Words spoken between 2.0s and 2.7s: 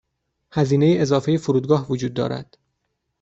دارد.